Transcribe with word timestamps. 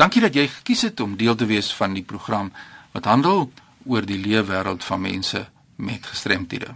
Dankie 0.00 0.22
dat 0.24 0.32
jy 0.32 0.46
gekies 0.48 0.80
het 0.86 1.00
om 1.04 1.12
deel 1.20 1.34
te 1.36 1.44
wees 1.44 1.68
van 1.76 1.92
die 1.92 2.02
program 2.02 2.48
wat 2.94 3.04
handel 3.04 3.52
oor 3.84 4.06
die 4.08 4.16
leefwêreld 4.16 4.84
van 4.84 5.00
mense 5.00 5.48
met 5.76 6.06
gestremthede. 6.08 6.72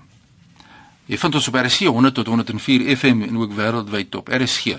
Jy 1.09 1.17
vind 1.21 1.35
ons 1.41 1.49
op 1.49 1.57
RSG 1.57 1.89
100 1.89 2.15
tot 2.19 2.29
104 2.29 2.97
FM 2.97 3.23
en 3.25 3.39
ook 3.41 3.53
wêreldwyd 3.57 4.15
op 4.21 4.29
rsg.co.za. 4.29 4.77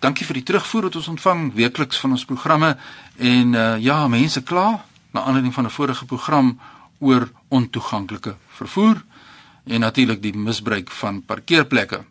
Dankie 0.00 0.26
vir 0.26 0.36
die 0.40 0.46
terugvoer 0.52 0.82
wat 0.88 0.96
ons 1.02 1.12
ontvang 1.12 1.52
weekliks 1.58 2.00
van 2.00 2.10
ons 2.16 2.24
programme 2.24 2.70
en 3.18 3.52
uh, 3.52 3.76
ja, 3.80 4.08
mense 4.08 4.40
kla 4.42 4.84
na 5.12 5.20
aanleiding 5.20 5.54
van 5.54 5.68
'n 5.68 5.76
vorige 5.76 6.04
program 6.08 6.60
oor 6.98 7.28
ontoeganklike 7.48 8.36
vervoer 8.48 9.04
en 9.64 9.80
natuurlik 9.80 10.22
die 10.22 10.36
misbruik 10.36 10.90
van 10.90 11.22
parkeerplekke. 11.22 12.04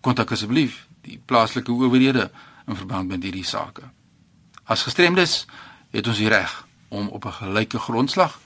Kontak 0.00 0.32
asseblief 0.32 0.86
die 1.02 1.20
plaaslike 1.26 1.72
owerhede 1.72 2.30
in 2.66 2.76
verband 2.76 3.08
met 3.08 3.22
hierdie 3.22 3.44
sake. 3.44 3.82
As 4.64 4.82
gestremdes 4.82 5.46
het 5.90 6.06
ons 6.06 6.18
die 6.18 6.28
reg 6.28 6.66
om 6.88 7.08
op 7.08 7.24
'n 7.24 7.32
gelyke 7.32 7.78
grondslag 7.78 8.40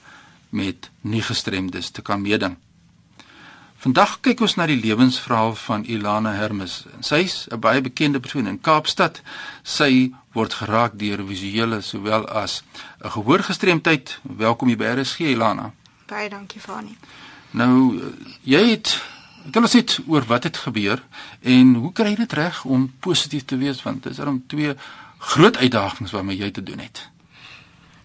met 0.49 0.89
nie 1.01 1.21
gestremdes 1.21 1.89
te 1.89 2.01
kan 2.01 2.21
meeding. 2.21 2.57
Vandag 3.79 4.17
kyk 4.19 4.41
ons 4.43 4.55
na 4.55 4.65
die 4.67 4.79
lewensverhaal 4.79 5.53
van 5.55 5.85
Ilana 5.87 6.33
Hermes. 6.35 6.85
Sy's 6.99 7.47
'n 7.47 7.59
baie 7.59 7.81
bekende 7.81 8.19
persoon 8.19 8.47
in 8.47 8.61
Kaapstad. 8.61 9.21
Sy 9.63 10.11
word 10.33 10.53
geraak 10.53 10.99
deur 10.99 11.25
visuele 11.25 11.81
sowel 11.81 12.27
as 12.27 12.63
'n 13.03 13.09
gehoorgestremdheid. 13.09 14.19
Welkom 14.21 14.67
hier 14.67 14.77
by 14.77 14.85
RSG 14.85 15.19
Ilana. 15.19 15.73
Baie 16.05 16.29
dankie 16.29 16.61
Fani. 16.61 16.97
Nou 17.51 18.01
jy 18.41 18.69
het 18.69 19.01
Tel 19.51 19.61
ons 19.61 19.73
net 19.73 19.99
oor 20.07 20.25
wat 20.29 20.43
het 20.43 20.57
gebeur 20.57 21.01
en 21.41 21.73
hoe 21.73 21.91
kry 21.93 22.11
jy 22.13 22.15
dit 22.23 22.33
reg 22.33 22.63
om 22.65 22.89
positief 22.99 23.45
te 23.45 23.57
wees 23.57 23.81
want 23.83 24.03
dit 24.03 24.11
is 24.11 24.17
dan 24.21 24.43
twee 24.47 24.73
groot 25.17 25.57
uitdagings 25.57 26.11
waarmee 26.11 26.37
jy 26.37 26.51
te 26.51 26.63
doen 26.63 26.79
het. 26.79 27.09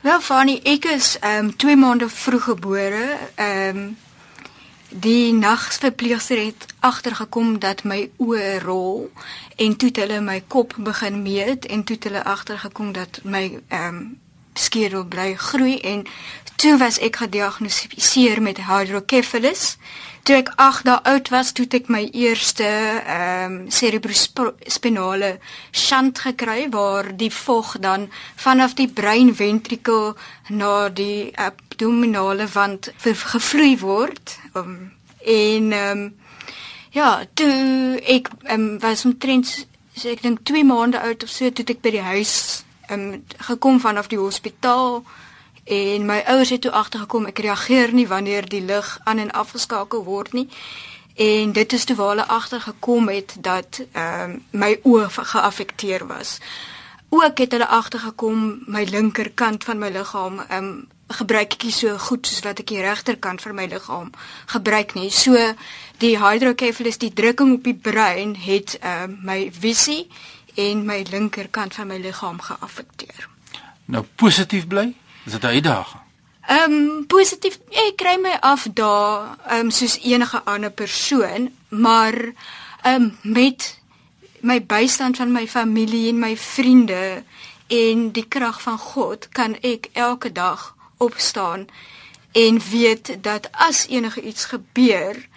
Wel 0.04 0.20
Fanny, 0.20 0.60
ek 0.64 0.84
is 0.84 1.14
ehm 1.20 1.46
um, 1.46 1.56
2 1.56 1.76
maande 1.76 2.08
vroeg 2.08 2.44
gebore. 2.44 3.18
Ehm 3.34 3.76
um, 3.76 3.96
die 4.94 5.32
nagsverpleegster 5.32 6.38
het 6.38 6.66
agtergekom 6.80 7.58
dat 7.58 7.82
my 7.82 8.10
oë 8.22 8.60
rol 8.62 9.08
en 9.56 9.76
toe 9.76 9.88
het 9.88 9.96
hulle 9.96 10.20
my 10.20 10.36
kop 10.46 10.76
begin 10.78 11.22
meet 11.22 11.66
en 11.66 11.82
toe 11.84 11.96
het 11.96 12.04
hulle 12.04 12.22
agtergekom 12.24 12.92
dat 12.92 13.20
my 13.24 13.46
ehm 13.68 13.88
um, 13.88 14.04
skedel 14.54 15.04
bly 15.04 15.34
groei 15.34 15.78
en 15.80 16.04
toe 16.56 16.76
was 16.78 16.98
ek 16.98 17.16
gediagnoseer 17.16 18.42
met 18.42 18.60
hydrocephalus. 18.66 19.76
Toe 20.24 20.38
ek 20.40 20.54
8 20.56 20.86
dae 20.88 21.00
oud 21.10 21.28
was, 21.28 21.50
toe 21.52 21.66
ek 21.76 21.90
my 21.92 22.06
eerste 22.16 22.64
ehm 22.64 23.42
um, 23.44 23.56
cerebrospinale 23.68 25.34
shunt 25.84 26.22
gekry 26.24 26.62
waar 26.72 27.10
die 27.12 27.28
vog 27.28 27.74
dan 27.84 28.06
vanaf 28.40 28.72
die 28.78 28.88
breinventrikel 28.88 30.14
na 30.48 30.88
die 30.88 31.28
abdominale 31.36 32.46
wand 32.54 32.88
gevloei 33.04 33.74
word. 33.82 34.38
Um, 34.56 34.94
en 35.20 35.72
ehm 35.72 36.04
um, 36.06 36.06
ja, 36.96 37.10
toe 37.36 38.00
ek 38.16 38.32
um, 38.48 38.78
was 38.80 39.04
omtrent 39.04 39.52
so 39.92 40.08
ek 40.08 40.24
dink 40.24 40.40
2 40.48 40.64
maande 40.64 41.04
oud 41.04 41.28
of 41.28 41.36
so 41.36 41.52
toe 41.52 41.68
ek 41.68 41.84
by 41.84 41.92
die 41.98 42.06
huis 42.08 42.64
ehm 42.88 43.10
um, 43.10 43.22
gekom 43.50 43.76
vanaf 43.76 44.08
die 44.08 44.22
hospitaal 44.24 45.02
en 45.64 46.06
my 46.06 46.22
ouers 46.26 46.50
het 46.50 46.60
toe 46.60 46.70
agtergekom 46.70 47.26
ek 47.26 47.38
reageer 47.38 47.92
nie 47.92 48.08
wanneer 48.08 48.48
die 48.48 48.62
lig 48.64 48.98
aan 49.04 49.18
en 49.18 49.32
afgeskakel 49.32 50.04
word 50.04 50.32
nie. 50.32 50.48
En 51.14 51.52
dit 51.52 51.72
is 51.72 51.84
toe 51.84 51.96
waar 51.96 52.08
hulle 52.08 52.26
agtergekom 52.26 53.08
het 53.08 53.36
dat 53.40 53.84
ehm 53.92 54.30
um, 54.30 54.42
my 54.50 54.78
oë 54.82 55.08
geaffekteer 55.10 56.06
was. 56.06 56.38
Ook 57.08 57.38
het 57.38 57.52
hulle 57.52 57.66
agtergekom 57.66 58.62
my 58.66 58.84
linkerkant 58.84 59.64
van 59.64 59.78
my 59.78 59.88
liggaam 59.88 60.40
ehm 60.40 60.64
um, 60.64 60.88
gebruik 61.08 61.52
ek 61.52 61.70
so 61.70 61.98
goed 61.98 62.26
soos 62.26 62.40
wat 62.42 62.58
ek 62.58 62.66
die 62.66 62.80
regterkant 62.80 63.42
van 63.42 63.54
my 63.54 63.66
liggaam 63.66 64.10
gebruik 64.46 64.94
nie. 64.94 65.10
So 65.10 65.54
die 65.98 66.18
hydrocephalus 66.18 66.98
die 66.98 67.12
drukking 67.12 67.54
op 67.54 67.64
die 67.64 67.74
brein 67.76 68.34
het 68.36 68.78
ehm 68.80 69.02
um, 69.02 69.18
my 69.22 69.52
visie 69.52 70.08
en 70.54 70.84
my 70.84 71.04
linkerkant 71.10 71.74
van 71.74 71.86
my 71.86 71.98
liggaam 71.98 72.40
geaffekteer. 72.40 73.28
Nou 73.84 74.04
positief 74.16 74.66
bly 74.66 74.94
Is 75.24 75.32
dit 75.32 75.42
'n 75.42 75.46
uitdaging? 75.46 76.02
Ehm 76.46 76.72
um, 76.72 77.06
positief, 77.06 77.58
ek 77.70 77.96
kry 77.96 78.18
my 78.20 78.36
af 78.40 78.66
daar, 78.72 79.36
ehm 79.46 79.58
um, 79.58 79.70
soos 79.70 79.98
enige 80.02 80.42
ander 80.44 80.70
persoon, 80.70 81.52
maar 81.68 82.14
ehm 82.82 83.02
um, 83.02 83.18
met 83.22 83.78
my 84.40 84.66
bystand 84.66 85.16
van 85.16 85.32
my 85.32 85.48
familie 85.48 86.08
en 86.08 86.18
my 86.18 86.36
vriende 86.36 87.22
en 87.66 88.12
die 88.12 88.26
krag 88.28 88.62
van 88.62 88.78
God 88.78 89.28
kan 89.28 89.56
ek 89.60 89.88
elke 89.92 90.32
dag 90.32 90.74
opstaan 90.96 91.66
en 92.32 92.60
weet 92.70 93.16
dat 93.20 93.48
as 93.52 93.86
enige 93.86 94.20
iets 94.20 94.44
gebeur, 94.44 95.28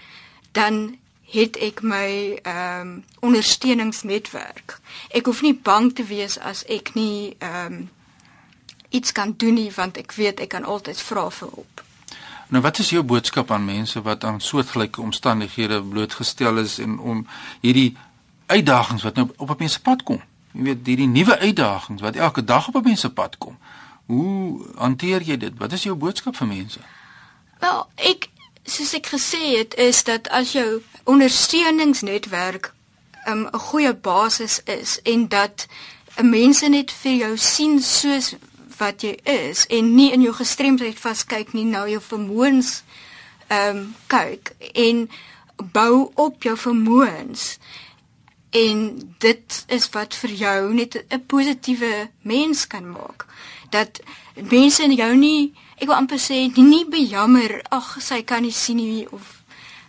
dan 0.51 0.97
het 1.31 1.57
ek 1.57 1.81
my 1.81 2.39
ehm 2.41 2.81
um, 2.81 3.05
ondersteuningsnetwerk. 3.19 4.79
Ek 5.09 5.25
hoef 5.25 5.41
nie 5.41 5.55
bang 5.55 5.93
te 5.95 6.03
wees 6.03 6.39
as 6.39 6.65
ek 6.65 6.93
nie 6.93 7.35
ehm 7.39 7.73
um, 7.73 7.89
iets 8.89 9.11
kan 9.11 9.33
doen 9.37 9.53
nie 9.53 9.71
want 9.75 9.97
ek 9.97 10.11
weet 10.11 10.39
ek 10.39 10.49
kan 10.49 10.63
altyd 10.63 11.01
vra 11.01 11.29
vir 11.29 11.49
hulp. 11.53 11.83
Nou 12.47 12.61
wat 12.63 12.79
is 12.79 12.89
jou 12.89 13.03
boodskap 13.03 13.51
aan 13.51 13.65
mense 13.65 14.01
wat 14.01 14.23
aan 14.23 14.41
soortgelyke 14.41 15.01
omstandighede 15.01 15.81
blootgestel 15.83 16.57
is 16.57 16.77
en 16.79 16.99
om 16.99 17.27
hierdie 17.61 17.97
uitdagings 18.45 19.03
wat 19.03 19.15
nou 19.15 19.27
op 19.37 19.49
'n 19.49 19.55
mens 19.59 19.73
se 19.73 19.81
pad 19.81 20.03
kom? 20.03 20.21
Jy 20.51 20.61
weet 20.61 20.85
hierdie 20.85 21.07
nuwe 21.07 21.37
uitdagings 21.39 22.01
wat 22.01 22.15
elke 22.15 22.43
dag 22.43 22.67
op 22.67 22.75
'n 22.75 22.83
mens 22.83 22.99
se 22.99 23.09
pad 23.09 23.37
kom. 23.37 23.57
Hoe 24.05 24.61
hanteer 24.75 25.21
jy 25.21 25.37
dit? 25.37 25.53
Wat 25.57 25.71
is 25.71 25.83
jou 25.83 25.95
boodskap 25.95 26.35
vir 26.35 26.47
mense? 26.47 26.79
Wel, 27.59 27.87
ek 27.95 28.29
soos 28.63 28.93
ek 28.93 29.07
gesê 29.07 29.57
het 29.57 29.75
is 29.75 30.03
dat 30.03 30.29
as 30.29 30.51
jou 30.51 30.81
ondersteuningsnetwerk 31.03 32.73
um, 33.27 33.39
'n 33.41 33.47
um, 33.53 33.59
goeie 33.59 33.93
basis 33.93 34.63
is 34.63 35.01
en 35.01 35.27
dat 35.27 35.67
mense 36.21 36.67
net 36.67 36.91
vir 36.91 37.11
jou 37.11 37.37
sien 37.37 37.81
soos 37.81 38.35
wat 38.77 39.01
jy 39.01 39.17
is 39.23 39.65
en 39.67 39.95
nie 39.95 40.11
in 40.11 40.21
jou 40.21 40.33
gestremdheid 40.33 40.99
vaskyk 40.99 41.53
nie 41.53 41.65
nou 41.65 41.87
jou 41.89 42.01
vermoëns 42.01 42.83
ehm 43.47 43.77
um, 43.77 43.95
kyk 44.07 44.55
en 44.73 45.07
bou 45.57 46.11
op 46.15 46.43
jou 46.43 46.57
vermoëns. 46.57 47.57
En 48.49 48.99
dit 49.17 49.63
is 49.67 49.89
wat 49.89 50.15
vir 50.15 50.29
jou 50.29 50.73
net 50.73 51.05
'n 51.09 51.25
positiewe 51.25 52.09
mens 52.21 52.67
kan 52.67 52.91
maak. 52.91 53.25
Dat 53.69 53.99
mense 54.33 54.83
in 54.83 54.93
jou 54.93 55.15
nie 55.15 55.53
ek 55.77 55.87
wil 55.87 55.95
amper 55.95 56.19
sê 56.19 56.51
nie 56.55 56.85
bejammer 56.85 57.61
ag 57.69 57.97
sy 57.99 58.21
kan 58.23 58.41
nie 58.41 58.51
sien 58.51 58.77
nie 58.77 59.07
of 59.11 59.43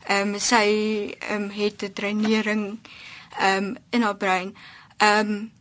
ehm 0.07 0.35
um, 0.35 0.39
sy 0.39 0.67
ehm 1.19 1.43
um, 1.43 1.51
het 1.51 1.83
'n 1.83 1.93
dreinering 1.93 2.79
ehm 3.39 3.65
um, 3.65 3.77
in 3.91 4.03
haar 4.03 4.17
brein. 4.17 4.57
Ehm 4.97 5.29
um, 5.29 5.53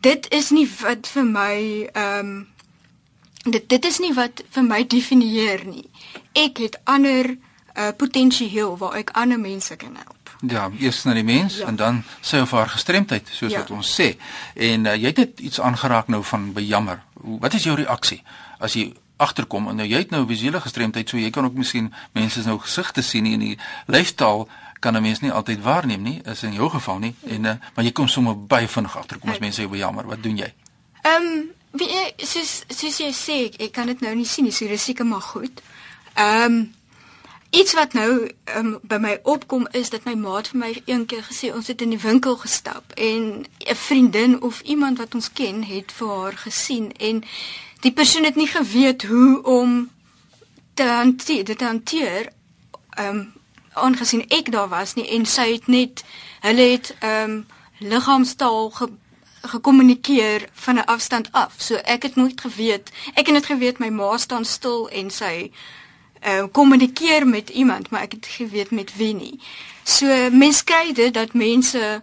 dit 0.00 0.30
is 0.30 0.50
nie 0.50 0.68
wat 0.80 1.06
vir 1.06 1.24
my 1.24 1.88
ehm 1.92 2.18
um, 2.18 2.46
dit 3.50 3.68
dit 3.68 3.84
is 3.84 3.98
nie 3.98 4.12
wat 4.14 4.42
vir 4.50 4.64
my 4.64 4.82
definieer 4.86 5.64
nie. 5.66 5.88
Ek 6.32 6.58
het 6.58 6.78
ander 6.84 7.36
uh, 7.76 7.88
potensieel 7.96 8.76
waar 8.80 8.96
ek 8.98 9.10
ander 9.14 9.40
mense 9.40 9.76
kan 9.76 9.96
help. 9.96 10.32
Ja, 10.40 10.68
eers 10.78 11.04
na 11.04 11.14
die 11.16 11.24
mens 11.24 11.58
ja. 11.58 11.66
en 11.70 11.76
dan 11.76 12.02
sy 12.20 12.42
of 12.44 12.52
haar 12.52 12.68
gestremdheid 12.68 13.28
soos 13.32 13.52
ja. 13.52 13.62
wat 13.62 13.70
ons 13.70 13.94
sê. 14.00 14.12
En 14.54 14.86
uh, 14.86 14.94
jy 14.94 15.12
het 15.12 15.22
net 15.22 15.40
iets 15.40 15.60
aangeraak 15.60 16.12
nou 16.12 16.22
van 16.24 16.52
bejammer. 16.52 17.02
Wat 17.14 17.56
is 17.56 17.64
jou 17.64 17.76
reaksie 17.76 18.22
as 18.58 18.76
jy 18.76 18.90
agterkom 19.16 19.70
en 19.70 19.80
nou 19.80 19.86
jy 19.88 20.02
het 20.04 20.12
nou 20.12 20.26
visuele 20.28 20.60
gestremdheid, 20.60 21.08
so 21.08 21.16
jy 21.16 21.30
kan 21.32 21.48
ook 21.48 21.56
miskien 21.56 21.88
mense 22.12 22.42
nou 22.44 22.58
gesigte 22.60 23.02
sien 23.02 23.24
nie, 23.24 23.32
in 23.32 23.44
die 23.44 23.58
lyfstaal 23.88 24.44
kan 24.80 24.96
'n 24.96 25.02
mens 25.02 25.20
nie 25.20 25.32
altyd 25.32 25.62
waarneem 25.62 26.02
nie, 26.02 26.20
is 26.24 26.42
in 26.42 26.52
jou 26.52 26.68
geval 26.70 26.98
nie. 26.98 27.14
En 27.26 27.44
uh, 27.44 27.54
maar 27.74 27.84
jy 27.84 27.92
kom 27.92 28.08
sommer 28.08 28.36
baie 28.36 28.68
vinnig 28.68 28.96
agterkom 28.96 29.30
as 29.30 29.38
mense 29.38 29.60
jou 29.60 29.70
bejammer. 29.70 30.06
Wat 30.06 30.22
doen 30.22 30.36
jy? 30.36 30.52
Ehm 31.02 31.22
um, 31.22 31.55
Wie 31.70 31.88
soos 32.26 32.62
soos 32.68 32.98
jy 33.00 33.12
sê, 33.12 33.36
ek, 33.50 33.60
ek 33.60 33.72
kan 33.72 33.86
dit 33.86 34.00
nou 34.00 34.14
nie 34.14 34.26
sien 34.28 34.44
nie, 34.44 34.52
so 34.52 34.68
dis 34.68 34.84
seker 34.84 35.06
maar 35.06 35.24
goed. 35.34 35.62
Ehm 36.14 36.44
um, 36.44 36.74
iets 37.50 37.72
wat 37.72 37.92
nou 37.92 38.28
um, 38.56 38.78
by 38.82 38.96
my 39.00 39.18
opkom 39.22 39.68
is 39.70 39.90
dat 39.90 40.04
my 40.04 40.14
maat 40.14 40.48
vir 40.52 40.58
my 40.60 40.70
eendag 40.84 41.28
gesê 41.28 41.52
ons 41.54 41.68
het 41.70 41.80
in 41.80 41.94
die 41.94 42.00
winkel 42.02 42.36
gestap 42.36 42.92
en 42.96 43.46
'n 43.46 43.74
vriendin 43.74 44.42
of 44.42 44.60
iemand 44.60 44.98
wat 44.98 45.14
ons 45.14 45.32
ken 45.32 45.62
het 45.64 45.92
vir 45.92 46.08
haar 46.08 46.36
gesien 46.36 46.92
en 46.92 47.24
die 47.80 47.92
persoon 47.92 48.24
het 48.24 48.36
nie 48.36 48.46
geweet 48.46 49.02
hoe 49.02 49.42
om 49.42 49.90
te 50.74 50.82
hanteer, 50.82 51.44
dit 51.44 51.60
hanteer. 51.60 52.32
Ehm 52.90 53.16
um, 53.16 53.32
aangesien 53.72 54.24
ek 54.28 54.52
daar 54.52 54.68
was 54.68 54.94
nie 54.94 55.08
en 55.08 55.26
sy 55.26 55.52
het 55.52 55.66
net 55.66 56.04
hulle 56.40 56.70
het 56.72 56.94
ehm 56.98 57.30
um, 57.30 57.46
liggaamstaal 57.78 58.70
gekommunikeer 59.48 60.48
van 60.52 60.74
'n 60.78 60.84
afstand 60.84 61.28
af. 61.32 61.54
So 61.58 61.74
ek 61.74 62.02
het 62.02 62.14
nooit 62.16 62.40
geweet. 62.40 62.90
Ek 63.14 63.26
het 63.26 63.32
net 63.32 63.46
geweet 63.46 63.78
my 63.78 63.88
ma 63.88 64.16
staan 64.16 64.44
stil 64.44 64.88
en 64.88 65.10
sy 65.10 65.50
uh 66.26 66.44
kommunikeer 66.52 67.26
met 67.26 67.48
iemand, 67.48 67.90
maar 67.90 68.00
ek 68.02 68.12
het 68.12 68.26
geweet 68.26 68.70
met 68.70 68.96
wie 68.96 69.14
nie. 69.14 69.40
So 69.84 70.06
mens 70.30 70.64
kry 70.64 70.92
dit 70.92 71.14
dat 71.14 71.32
mense 71.34 72.02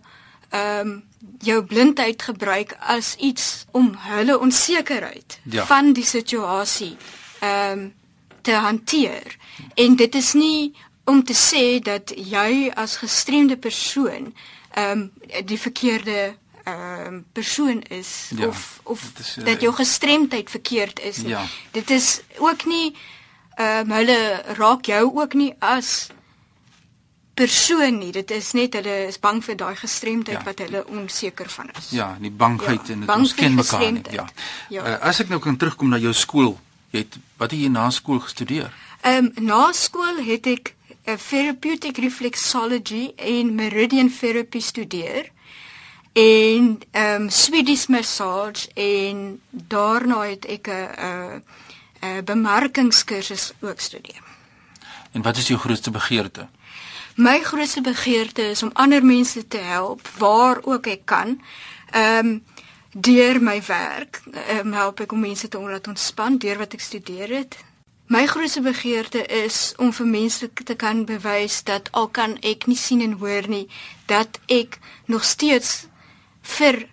ehm 0.49 0.79
um, 0.87 1.03
jou 1.39 1.63
blindheid 1.63 2.21
gebruik 2.21 2.75
as 2.79 3.15
iets 3.15 3.65
om 3.71 3.95
hulle 3.97 4.39
onsekerheid 4.39 5.39
Ja. 5.43 5.65
van 5.65 5.93
die 5.93 6.05
situasie 6.05 6.95
ehm 7.39 7.79
um, 7.79 7.93
te 8.41 8.51
hanteer. 8.51 9.37
En 9.75 9.95
dit 9.95 10.15
is 10.15 10.33
nie 10.33 10.73
om 11.05 11.23
te 11.23 11.33
sê 11.33 11.79
dat 11.83 12.13
jy 12.15 12.71
as 12.75 12.97
gestremde 12.97 13.57
persoon 13.57 14.33
ehm 14.73 14.89
um, 14.99 15.11
die 15.45 15.59
verkeerde 15.59 16.35
ehm 16.63 17.07
um, 17.07 17.25
persoon 17.31 17.81
is 17.81 18.29
Ja, 18.35 18.47
of 18.47 18.79
of 18.83 19.11
is, 19.19 19.37
eh, 19.37 19.45
dat 19.45 19.61
jou 19.61 19.73
gestremdheid 19.73 20.49
verkeerd 20.49 20.99
is 20.99 21.17
nie. 21.17 21.27
Ja. 21.29 21.45
Dit 21.71 21.89
is 21.89 22.21
ook 22.37 22.65
nie 22.65 22.95
ehm 23.55 23.91
um, 23.91 23.91
hulle 23.97 24.43
raak 24.57 24.85
jou 24.85 25.11
ook 25.15 25.33
nie 25.33 25.53
as 25.59 26.07
persoon 27.33 27.97
nie. 27.97 28.11
Dit 28.11 28.31
is 28.31 28.51
net 28.51 28.73
hulle 28.73 29.07
is 29.07 29.19
bang 29.19 29.43
vir 29.43 29.55
daai 29.57 29.75
gestremdheid 29.75 30.37
Ja. 30.37 30.43
wat 30.43 30.59
hulle 30.59 30.87
onseker 30.87 31.49
van 31.49 31.69
is. 31.77 31.89
Ja, 31.89 32.17
die 32.19 32.31
bangheid 32.31 32.87
Ja, 32.87 32.93
en 32.93 32.99
dit 32.99 33.07
bang 33.07 33.19
ons 33.19 33.33
ken 33.33 33.53
mekaar 33.55 33.91
nie. 33.91 34.01
Ja. 34.11 34.27
Ja. 34.69 34.85
Uh, 34.85 35.01
as 35.01 35.19
ek 35.19 35.29
nou 35.29 35.39
kan 35.41 35.57
terugkom 35.57 35.89
na 35.89 35.97
jou 35.97 36.13
skool, 36.13 36.59
jy 36.91 36.99
het 36.99 37.17
wat 37.37 37.51
het 37.51 37.59
jy 37.59 37.67
na 37.69 37.89
skool 37.89 38.19
gestudeer? 38.19 38.73
Ehm 39.01 39.31
um, 39.35 39.45
na 39.45 39.71
skool 39.71 40.23
het 40.25 40.47
ek 40.47 40.75
'n 41.05 41.17
therapeutic 41.29 41.97
reflexology 41.97 43.11
en 43.17 43.55
meridian 43.55 44.09
therapy 44.19 44.59
studeer 44.59 45.31
en 46.13 46.79
ehm 46.91 47.21
um, 47.21 47.29
Swedish 47.29 47.85
massage 47.85 48.69
en 48.73 49.41
daarna 49.49 50.21
het 50.21 50.45
ek 50.45 50.67
'n 50.67 50.89
'n 50.99 51.43
'n 52.01 52.23
bemarkingskursus 52.23 53.53
ook 53.59 53.79
studeer. 53.79 54.21
En 55.11 55.21
wat 55.21 55.37
is 55.37 55.47
jou 55.47 55.59
grootste 55.59 55.91
begeerte? 55.91 56.47
My 57.15 57.39
grootste 57.39 57.81
begeerte 57.81 58.41
is 58.41 58.63
om 58.63 58.69
ander 58.73 59.05
mense 59.05 59.47
te 59.47 59.57
help 59.57 60.07
waar 60.17 60.59
ook 60.63 60.87
ek 60.87 61.05
kan. 61.05 61.41
Ehm 61.91 62.27
um, 62.27 62.43
deur 62.93 63.41
my 63.41 63.61
werk 63.65 64.21
um, 64.59 64.73
help 64.73 64.99
ek 64.99 65.11
om 65.11 65.19
mense 65.19 65.47
te 65.47 65.59
laat 65.59 65.87
ontspan 65.87 66.37
deur 66.37 66.57
wat 66.57 66.73
ek 66.73 66.81
studeer 66.81 67.29
het. 67.29 67.57
My 68.05 68.25
grootste 68.25 68.61
begeerte 68.61 69.25
is 69.25 69.73
om 69.77 69.93
vir 69.93 70.05
mense 70.05 70.49
te 70.53 70.75
kan 70.75 71.05
bewys 71.05 71.63
dat 71.63 71.89
al 71.91 72.07
kan 72.07 72.37
ek 72.41 72.67
nie 72.69 72.77
sien 72.77 73.01
en 73.01 73.15
hoor 73.17 73.47
nie, 73.49 73.67
dat 74.05 74.39
ek 74.45 74.77
nog 75.05 75.23
steeds 75.23 75.87
vir 76.43 76.85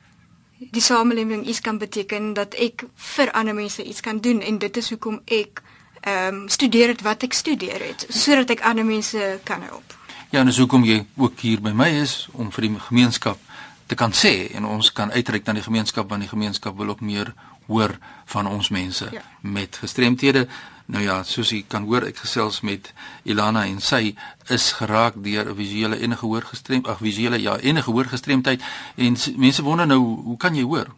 die 0.70 0.82
samelewing 0.82 1.46
iets 1.46 1.60
kan 1.60 1.78
beteken, 1.78 2.34
dat 2.36 2.54
ek 2.54 2.84
vir 3.16 3.30
ander 3.32 3.54
mense 3.56 3.84
iets 3.84 4.00
kan 4.04 4.20
doen 4.20 4.40
en 4.44 4.58
dit 4.58 4.76
is 4.76 4.90
hoekom 4.90 5.20
ek 5.26 5.62
ehm 6.00 6.34
um, 6.34 6.48
studeer 6.48 6.88
het 6.94 7.02
wat 7.04 7.22
ek 7.26 7.34
studeer 7.36 7.82
het 7.84 8.06
sodat 8.08 8.50
ek 8.50 8.62
ander 8.64 8.84
mense 8.88 9.40
kan 9.44 9.62
help. 9.62 9.96
Ja, 10.30 10.40
en 10.40 10.46
dis 10.46 10.56
hoekom 10.58 10.84
jy 10.84 11.02
ook 11.16 11.40
hier 11.44 11.60
by 11.60 11.72
my 11.76 11.88
is 12.00 12.28
om 12.32 12.52
vir 12.54 12.68
die 12.68 12.78
gemeenskap 12.78 13.38
te 13.86 13.94
kan 13.98 14.12
sê 14.14 14.48
en 14.54 14.64
ons 14.64 14.92
kan 14.92 15.10
uitreik 15.10 15.44
na 15.46 15.52
die 15.58 15.62
gemeenskap 15.66 16.08
want 16.08 16.22
die 16.22 16.30
gemeenskap 16.30 16.76
wil 16.78 16.88
ook 16.94 17.00
meer 17.00 17.34
hoor 17.66 17.98
van 18.26 18.46
ons 18.46 18.68
mense 18.70 19.08
Ja. 19.12 19.22
met 19.40 19.76
gestremthede. 19.76 20.48
Nou 20.90 21.02
ja, 21.04 21.20
soos 21.22 21.52
jy 21.54 21.60
kan 21.70 21.84
hoor, 21.86 22.02
ek 22.08 22.18
gesels 22.24 22.60
met 22.66 22.88
Ilana 23.22 23.62
en 23.70 23.78
sy 23.84 24.16
is 24.50 24.72
geraak 24.78 25.20
deur 25.22 25.50
'n 25.50 25.56
visuele 25.56 25.96
en 25.96 26.10
'n 26.10 26.22
gehoorgestremd, 26.22 26.88
ag 26.88 26.98
visuele 26.98 27.38
ja, 27.38 27.58
en 27.58 27.82
gehoorgestremdheid 27.82 28.60
en 28.96 29.16
mense 29.36 29.62
wonder 29.62 29.86
nou 29.86 30.00
hoe 30.00 30.36
kan 30.36 30.54
jy 30.54 30.62
hoor? 30.64 30.88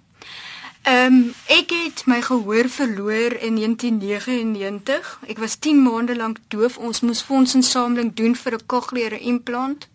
Ehm 0.83 1.15
um, 1.15 1.35
ek 1.47 1.71
het 1.71 2.03
my 2.07 2.23
gehoor 2.23 2.69
verloor 2.69 3.33
in 3.39 3.55
1999. 3.55 5.21
Ek 5.29 5.39
was 5.39 5.55
10 5.57 5.83
maande 5.83 6.17
lank 6.17 6.39
doof. 6.49 6.79
Ons 6.79 7.01
moes 7.01 7.23
fondsinsameling 7.23 8.15
doen 8.15 8.35
vir 8.37 8.53
'n 8.53 8.67
cochlear 8.67 9.13
implant. 9.13 9.89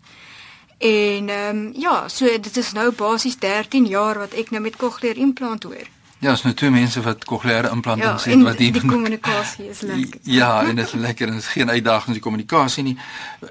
En 0.78 1.30
ehm 1.30 1.58
um, 1.58 1.74
ja, 1.76 2.08
so 2.08 2.26
dit 2.26 2.58
is 2.58 2.72
nou 2.72 2.92
basies 2.92 3.38
13 3.38 3.86
jaar 3.86 4.18
wat 4.18 4.34
ek 4.34 4.50
nou 4.50 4.62
met 4.62 4.76
cochlear 4.76 5.18
implant 5.18 5.64
hoor. 5.64 5.88
Ja, 6.20 6.32
is 6.32 6.42
nou 6.42 6.54
twee 6.58 6.70
mense 6.74 7.02
wat 7.02 7.26
kokleaire 7.26 7.68
Ja, 7.68 7.74
implantings 7.74 8.26
het 8.26 8.42
wat 8.42 8.58
die 8.58 8.86
kommunikasie 8.86 9.70
is 9.70 9.82
lekker. 9.82 10.20
Ja, 10.40 10.66
en 10.68 10.76
dit 10.76 10.86
is 10.86 10.94
lekker 10.94 11.28
en 11.28 11.34
dit 11.34 11.44
is 11.44 11.50
geen 11.50 11.70
uitdagings 11.70 12.18
die 12.18 12.22
kommunikasie 12.22 12.84
nie. 12.84 12.98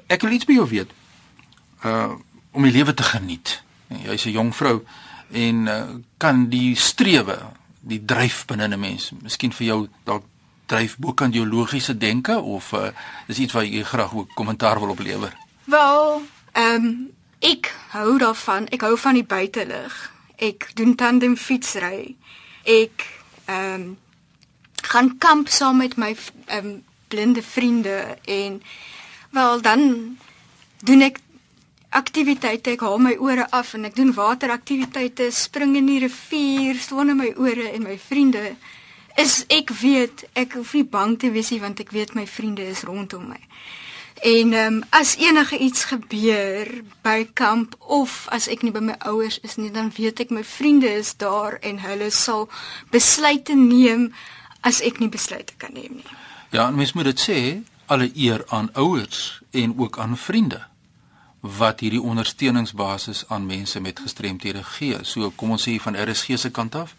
Ek 0.07 0.23
wil 0.27 0.35
iets 0.35 0.49
by 0.49 0.59
jou 0.59 0.69
weet. 0.69 0.95
Uh 1.85 2.15
om 2.57 2.65
die 2.65 2.73
lewe 2.73 2.95
te 2.95 3.05
geniet. 3.05 3.63
Jy's 3.89 4.25
'n 4.25 4.33
jong 4.33 4.55
vrou 4.57 4.81
en 5.31 5.67
uh, 5.67 5.83
kan 6.17 6.49
die 6.49 6.77
strewe, 6.77 7.37
die 7.81 8.05
dryf 8.05 8.47
binne 8.47 8.69
'n 8.69 8.81
mens, 8.81 9.11
miskien 9.23 9.53
vir 9.53 9.67
jou 9.67 9.89
dalk 10.05 10.25
dryf 10.67 10.97
bo 10.99 11.13
kan 11.13 11.31
jou 11.31 11.47
logiese 11.47 11.97
denke 11.97 12.41
of 12.41 12.73
uh, 12.73 12.89
is 13.27 13.39
iets 13.39 13.53
wat 13.53 13.69
jy 13.69 13.83
graag 13.83 14.15
ook 14.15 14.35
kommentaar 14.35 14.81
wil 14.81 14.89
oplewer. 14.89 15.37
Wel, 15.65 16.23
ehm 16.53 16.75
um, 16.85 17.11
ek 17.39 17.75
hou 17.93 18.19
daarvan. 18.19 18.69
Ek 18.69 18.81
hou 18.81 18.97
van 18.99 19.15
die 19.15 19.25
buitelug. 19.25 20.13
Ek 20.37 20.71
doen 20.75 20.95
tandem 20.95 21.37
fietsry. 21.37 22.17
Ek 22.67 23.07
ehm 23.47 23.81
um, 23.81 23.95
gaan 24.87 25.17
kamp 25.19 25.49
saam 25.49 25.81
met 25.83 25.97
my 25.97 26.13
ehm 26.47 26.67
um, 26.67 26.83
blinde 27.09 27.43
vriende 27.43 28.19
en 28.25 28.63
wel 29.31 29.61
dan 29.63 29.83
doen 30.83 31.01
ek 31.01 31.19
aktiwiteite. 31.89 32.75
Ek 32.75 32.83
haal 32.85 32.99
my 32.99 33.15
ore 33.23 33.47
af 33.51 33.75
en 33.75 33.87
ek 33.89 33.97
doen 33.97 34.13
wateraktiwiteite, 34.15 35.31
spring 35.31 35.77
in 35.79 35.87
die 35.87 36.01
rivier, 36.03 36.79
staan 36.81 37.15
in 37.15 37.21
my 37.23 37.33
ore 37.37 37.71
en 37.71 37.87
my 37.87 37.99
vriende 37.99 38.57
is 39.17 39.45
ek 39.49 39.71
weet 39.81 40.27
ek 40.37 40.59
hoef 40.59 40.75
nie 40.77 40.85
bang 40.85 41.17
te 41.19 41.31
wees 41.33 41.51
nie 41.51 41.63
want 41.63 41.81
ek 41.81 41.95
weet 41.97 42.15
my 42.15 42.27
vriende 42.29 42.67
is 42.69 42.85
rondom 42.85 43.31
my. 43.33 43.41
En 44.23 44.53
ehm 44.53 44.73
um, 44.73 44.83
as 44.89 45.17
enige 45.17 45.59
iets 45.59 45.85
gebeur 45.85 46.83
by 47.03 47.29
kamp 47.33 47.77
of 47.79 48.27
as 48.29 48.49
ek 48.49 48.63
nie 48.63 48.73
by 48.73 48.81
my 48.81 48.95
ouers 48.99 49.41
is 49.41 49.57
nie, 49.57 49.71
dan 49.71 49.93
weet 49.97 50.21
ek 50.25 50.31
my 50.33 50.45
vriende 50.45 50.89
is 50.89 51.17
daar 51.17 51.59
en 51.61 51.81
hulle 51.85 52.11
sal 52.11 52.49
besluite 52.91 53.55
neem 53.55 54.09
as 54.61 54.81
ek 54.81 54.99
nie 54.99 55.09
besluite 55.13 55.53
kan 55.57 55.77
neem 55.77 56.01
nie. 56.01 56.17
Ja, 56.51 56.69
en 56.69 56.75
mens 56.75 56.93
moet 56.93 57.13
dit 57.13 57.21
sê, 57.21 57.39
alle 57.87 58.09
eer 58.15 58.45
aan 58.49 58.73
ouers 58.73 59.43
en 59.51 59.77
ook 59.79 59.99
aan 59.99 60.17
vriende 60.17 60.65
wat 61.41 61.81
hierdie 61.81 62.03
ondersteuningsbasis 62.03 63.25
aan 63.29 63.47
mense 63.47 63.81
met 63.81 64.01
gestremthede 64.01 64.65
gee. 64.65 64.99
So 65.05 65.31
kom 65.31 65.51
ons 65.55 65.69
sê 65.69 65.77
van 65.83 65.95
RSG 65.95 66.41
se 66.41 66.51
kant 66.51 66.75
af, 66.75 66.97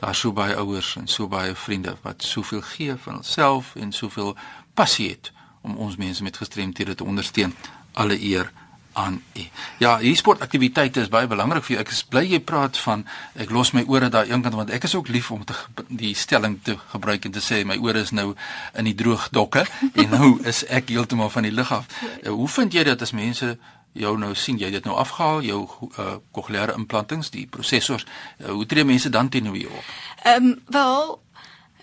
daar's 0.00 0.18
so 0.24 0.32
baie 0.32 0.56
ouers 0.56 0.96
en 0.96 1.06
so 1.06 1.28
baie 1.28 1.54
vriende 1.54 1.96
wat 2.02 2.24
soveel 2.24 2.60
gee 2.60 2.96
van 2.96 3.20
hulself 3.20 3.74
en 3.76 3.92
soveel 3.92 4.36
passie 4.74 5.10
het 5.10 5.32
om 5.66 5.76
ons 5.88 5.98
mense 5.98 6.22
met 6.22 6.38
gestremthede 6.38 6.94
te 6.94 7.04
ondersteun. 7.04 7.54
Alle 7.92 8.20
eer 8.22 8.52
aan 8.96 9.22
u. 9.34 9.42
Ja, 9.78 9.98
hierdie 9.98 10.16
sportaktiwiteite 10.16 11.02
is 11.04 11.10
baie 11.12 11.28
belangrik 11.28 11.64
vir 11.66 11.74
jou. 11.74 11.82
Ek 11.84 11.92
is 11.92 12.00
bly 12.08 12.22
jy 12.24 12.38
praat 12.40 12.78
van 12.80 13.02
ek 13.36 13.52
los 13.52 13.74
my 13.76 13.82
ore 13.92 14.08
daar 14.12 14.28
eenkant 14.30 14.56
want 14.56 14.72
ek 14.72 14.86
is 14.88 14.94
ook 14.96 15.10
lief 15.12 15.28
om 15.34 15.42
te 15.44 15.56
die 15.88 16.14
stelling 16.16 16.56
te 16.64 16.78
gebruik 16.94 17.28
en 17.28 17.34
te 17.34 17.42
sê 17.44 17.60
my 17.68 17.76
ore 17.84 18.00
is 18.06 18.14
nou 18.16 18.30
in 18.72 18.88
die 18.88 18.96
droog 18.96 19.28
dokke 19.36 19.66
en 20.00 20.14
nou 20.14 20.30
is 20.48 20.62
ek 20.72 20.88
heeltemal 20.94 21.28
van 21.34 21.44
die 21.44 21.52
lig 21.52 21.72
af. 21.76 21.90
Uh, 22.22 22.32
hoe 22.32 22.48
vind 22.48 22.78
jy 22.78 22.86
dat 22.88 23.04
as 23.04 23.12
mense 23.16 23.52
jou 23.96 24.14
nou 24.20 24.32
sien 24.36 24.56
jy 24.60 24.70
dit 24.72 24.88
nou 24.88 24.96
afgehaal 24.96 25.44
jou 25.44 25.60
uh, 25.66 26.16
kokleaire 26.36 26.76
implantings 26.80 27.30
die 27.36 27.44
prosessors 27.52 28.06
uh, 28.06 28.54
hoe 28.54 28.64
tree 28.68 28.84
mense 28.84 29.12
dan 29.12 29.28
teenoor 29.28 29.60
jou 29.60 29.76
op? 29.76 29.92
Ehm 30.24 30.50
um, 30.54 30.56
wel 30.72 31.04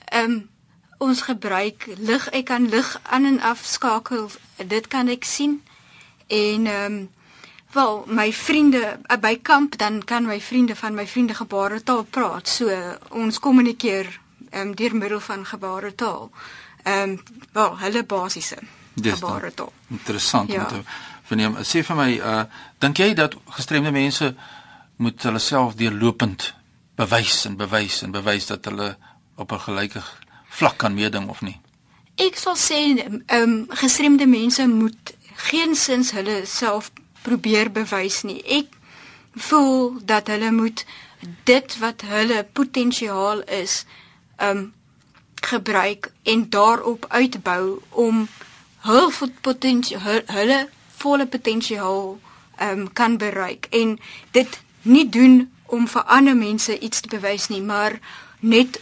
ehm 0.09 0.31
um, 0.31 0.41
ons 0.97 1.21
gebruik 1.21 1.87
lig. 1.97 2.29
Ek 2.29 2.45
kan 2.45 2.69
lig 2.69 2.99
aan 3.03 3.25
en 3.25 3.39
af 3.41 3.65
skakel. 3.65 4.29
Dit 4.67 4.87
kan 4.87 5.07
ek 5.07 5.23
sien. 5.23 5.61
En 6.27 6.67
ehm 6.67 6.93
um, 6.93 7.09
wel 7.73 8.03
my 8.07 8.33
vriende 8.33 8.99
uh, 9.07 9.17
by 9.17 9.39
kamp 9.41 9.77
dan 9.77 10.03
kan 10.03 10.25
my 10.25 10.41
vriende 10.41 10.75
van 10.75 10.93
my 10.93 11.07
vriende 11.07 11.33
gebaretaal 11.33 12.03
praat. 12.03 12.47
So 12.47 12.69
ons 13.09 13.39
kommunikeer 13.39 14.19
ehm 14.49 14.67
um, 14.67 14.75
deur 14.75 14.95
middel 14.95 15.19
van 15.19 15.45
gebaretaal. 15.45 16.29
Ehm 16.83 17.09
um, 17.09 17.23
wel 17.51 17.77
hulle 17.77 18.03
basiese 18.03 18.57
gebaretaal. 19.01 19.73
Interessant 19.89 20.51
Ja. 20.51 20.61
om 20.61 20.67
te 20.67 20.81
verneem. 21.23 21.55
Sê 21.55 21.83
vir 21.83 21.95
my, 21.95 22.11
uh 22.17 22.43
dink 22.79 22.97
jy 22.97 23.13
dat 23.13 23.35
gestremde 23.45 23.91
mense 23.91 24.35
moet 24.95 25.23
hulle 25.23 25.39
self 25.39 25.73
deurlopend 25.75 26.53
bewys 26.95 27.45
en 27.45 27.55
bewys 27.57 28.01
en 28.01 28.11
bewys 28.11 28.45
dat 28.45 28.65
hulle 28.65 28.97
op 29.35 29.51
'n 29.51 29.59
gelyke 29.59 30.01
vlak 30.57 30.77
kan 30.77 30.93
meeding 30.93 31.29
of 31.29 31.41
nie? 31.41 31.59
Ek 32.21 32.37
sal 32.37 32.57
sê 32.59 32.79
ehm 32.93 33.21
um, 33.37 33.55
gestremde 33.81 34.27
mense 34.29 34.67
moet 34.69 35.13
geensins 35.49 36.11
hulle 36.13 36.43
self 36.45 36.91
probeer 37.25 37.71
bewys 37.73 38.21
nie. 38.27 38.41
Ek 38.45 38.69
voel 39.49 39.97
dat 40.05 40.29
hulle 40.29 40.51
moet 40.51 40.85
dit 41.49 41.77
wat 41.81 42.05
hulle 42.05 42.43
potensiaal 42.53 43.43
is, 43.61 43.83
ehm 44.37 44.57
um, 44.57 44.71
gebruik 45.43 46.11
en 46.23 46.49
daarop 46.49 47.05
uitbou 47.09 47.81
om 47.89 48.27
hul 48.87 49.09
potensiaal 49.41 50.21
hulle 50.25 50.59
volle 51.01 51.27
potensiaal 51.27 52.19
ehm 52.57 52.79
um, 52.79 52.93
kan 52.93 53.17
bereik 53.17 53.67
en 53.71 53.97
dit 54.31 54.59
nie 54.81 55.09
doen 55.09 55.51
om 55.65 55.87
vir 55.87 56.03
ander 56.03 56.35
mense 56.35 56.79
iets 56.79 57.01
te 57.01 57.09
bewys 57.09 57.47
nie, 57.47 57.61
maar 57.61 57.99
net 58.39 58.79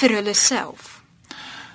vir 0.00 0.16
hulle 0.16 0.34
self. 0.34 0.99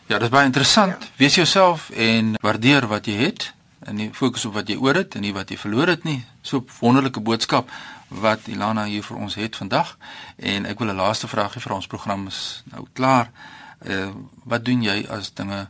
Ja, 0.05 0.19
dit 0.19 0.27
is 0.27 0.29
baie 0.29 0.45
interessant. 0.45 1.03
Ja. 1.03 1.07
Wees 1.15 1.35
jouself 1.35 1.89
en 1.89 2.35
waardeer 2.41 2.85
wat 2.88 3.05
jy 3.05 3.13
het 3.13 3.53
en 3.79 3.95
nie 3.95 4.09
fokus 4.13 4.45
op 4.45 4.53
wat 4.53 4.69
jy 4.69 4.75
oor 4.77 5.00
het 5.00 5.15
en 5.17 5.24
nie 5.25 5.33
wat 5.33 5.50
jy 5.50 5.57
verloor 5.57 5.89
het 5.89 6.03
nie. 6.03 6.19
So 6.41 6.57
'n 6.57 6.69
wonderlike 6.79 7.19
boodskap 7.19 7.69
wat 8.07 8.39
Ilana 8.45 8.83
hier 8.85 9.03
vir 9.03 9.17
ons 9.17 9.35
het 9.35 9.55
vandag. 9.55 9.97
En 10.35 10.65
ek 10.65 10.79
wil 10.79 10.88
'n 10.88 10.95
laaste 10.95 11.27
vraagie 11.27 11.62
vir 11.62 11.74
ons 11.74 11.88
program 11.88 12.27
is 12.27 12.63
nou 12.65 12.85
klaar. 12.93 13.31
Uh 13.85 14.09
wat 14.43 14.65
doen 14.65 14.81
jy 14.83 15.05
as 15.09 15.33
dinge 15.33 15.69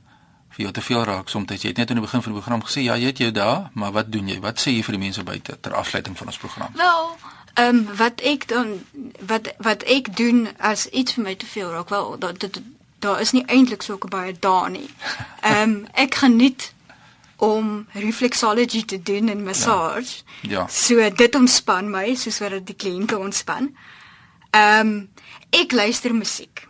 vir 0.49 0.61
jou 0.63 0.71
te 0.71 0.81
veel 0.81 1.03
raak? 1.03 1.29
Soms 1.29 1.61
jy 1.61 1.67
het 1.67 1.77
net 1.77 1.89
aan 1.89 1.95
die 1.95 2.05
begin 2.05 2.21
van 2.21 2.31
die 2.31 2.41
program 2.41 2.63
gesê 2.63 2.81
ja, 2.81 2.95
jy 2.95 3.05
het 3.05 3.17
jou 3.17 3.31
dae, 3.31 3.69
maar 3.73 3.91
wat 3.91 4.11
doen 4.11 4.27
jy? 4.27 4.39
Wat 4.39 4.59
sê 4.59 4.71
jy 4.71 4.83
vir 4.83 4.91
die 4.91 5.03
mense 5.03 5.23
buite 5.23 5.57
ter 5.61 5.73
afsluiting 5.73 6.17
van 6.17 6.27
ons 6.27 6.37
program? 6.37 6.69
Wel, 6.73 7.17
ehm 7.53 7.75
um, 7.75 7.95
wat 7.95 8.21
ek 8.21 8.47
dan 8.47 8.85
wat 9.19 9.53
wat 9.57 9.83
ek 9.83 10.17
doen 10.17 10.47
as 10.57 10.89
iets 10.89 11.13
vir 11.13 11.23
my 11.23 11.35
te 11.35 11.45
veel 11.45 11.71
raak, 11.71 11.89
wel 11.89 12.19
dat 12.19 12.61
daar 12.99 13.21
is 13.21 13.31
nie 13.31 13.43
eintlik 13.45 13.83
so 13.83 13.97
baie 13.97 14.33
dae 14.39 14.69
nie. 14.69 14.89
Ehm 15.41 15.61
um, 15.61 15.87
ek 15.93 16.21
geniet 16.23 16.73
om 17.35 17.87
reflexology 17.91 18.85
te 18.85 19.01
doen 19.01 19.29
en 19.29 19.43
massage. 19.43 20.23
Ja. 20.41 20.49
ja. 20.49 20.67
So 20.67 21.09
dit 21.09 21.35
ontspan 21.35 21.89
my 21.89 22.15
soos 22.15 22.39
wat 22.39 22.49
dit 22.49 22.71
die 22.71 22.79
kliënte 22.85 23.17
ontspan. 23.17 23.75
Ehm 24.49 24.87
um, 24.87 25.09
ek 25.49 25.71
luister 25.71 26.15
musiek. 26.15 26.67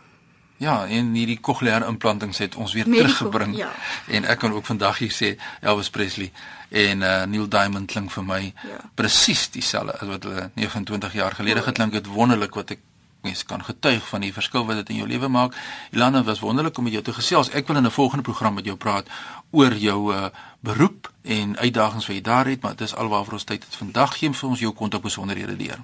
Ja, 0.56 0.86
en 0.86 1.12
hierdie 1.12 1.40
kokleaire 1.40 1.86
implantings 1.86 2.38
het 2.38 2.54
ons 2.56 2.72
weer 2.72 2.88
Medico, 2.88 3.04
teruggebring. 3.04 3.56
Ja. 3.56 3.72
En 4.08 4.24
ek 4.24 4.38
kan 4.38 4.52
ook 4.52 4.64
vandag 4.64 4.98
hier 4.98 5.12
sê 5.12 5.34
Elvis 5.60 5.90
Presley 5.90 6.30
en 6.68 7.00
uh, 7.00 7.22
Neil 7.28 7.48
Diamond 7.48 7.86
klink 7.90 8.10
vir 8.10 8.24
my 8.24 8.40
ja. 8.64 8.78
presies 8.94 9.50
dieselfde 9.52 9.98
as 10.00 10.08
wat 10.08 10.24
hulle 10.24 10.50
29 10.54 11.12
jaar 11.12 11.36
gelede 11.36 11.62
geklink 11.62 11.92
het. 11.92 12.08
Wonderlik 12.08 12.56
wat 12.56 12.72
ek 12.76 12.80
mens 13.26 13.42
kan 13.44 13.64
getuig 13.64 14.08
van 14.08 14.20
die 14.24 14.32
verskil 14.32 14.66
wat 14.68 14.76
dit 14.80 14.88
in 14.94 15.00
jou 15.02 15.08
lewe 15.10 15.28
maak. 15.28 15.52
Ilana 15.94 16.22
was 16.26 16.40
wonderlik 16.44 16.78
om 16.78 16.84
met 16.86 16.94
jou 16.96 17.04
te 17.04 17.16
gesels. 17.16 17.50
Ek 17.50 17.66
wil 17.66 17.76
in 17.76 17.86
'n 17.86 17.90
volgende 17.90 18.22
program 18.22 18.54
met 18.54 18.64
jou 18.64 18.76
praat 18.76 19.06
oor 19.50 19.74
jou 19.74 20.14
uh, 20.14 20.24
beroep 20.60 21.12
en 21.22 21.58
uitdagings 21.58 22.06
wat 22.06 22.16
jy 22.16 22.22
daar 22.22 22.46
het, 22.46 22.62
maar 22.62 22.76
dit 22.76 22.86
is 22.86 22.94
alwaar 22.94 23.24
vir 23.24 23.32
ons 23.32 23.44
tyd 23.44 23.64
het 23.64 23.76
vandag 23.76 24.18
gee 24.18 24.32
vir 24.32 24.48
ons 24.48 24.60
jou 24.60 24.72
kontak 24.72 25.02
besonderhede 25.02 25.56
deur. 25.56 25.78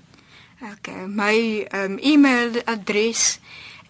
OK, 0.60 0.88
my 1.06 1.66
um, 1.74 1.98
e-mail 1.98 2.62
adres 2.64 3.38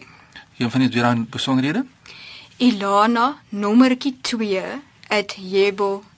Jy 0.56 0.70
van 0.70 0.80
dit 0.80 0.94
weer 0.94 1.04
aan 1.04 1.26
besonderhede? 1.30 1.84
ilana 2.58 3.38
nommer 3.50 3.96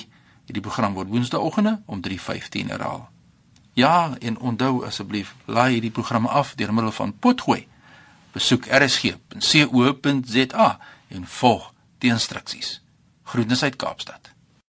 Hierdie 0.48 0.64
program 0.64 0.94
word 0.94 1.08
Woensdaeoggende 1.08 1.80
om 1.86 2.00
3:15 2.04 2.68
herhaal. 2.68 3.08
Ja, 3.72 4.16
en 4.20 4.38
onthou 4.38 4.84
asseblief, 4.84 5.34
laai 5.44 5.72
hierdie 5.72 5.90
programme 5.90 6.28
af 6.28 6.54
deur 6.54 6.74
middel 6.74 6.92
van 6.92 7.18
Potgooi. 7.18 7.66
Besoek 8.32 8.66
rsg.co.za 8.66 10.78
en 11.08 11.26
volg 11.26 11.72
die 11.98 12.10
instruksies. 12.10 12.82
Groetnisse 13.22 13.64
uit 13.64 13.76
Kaapstad. 13.76 14.30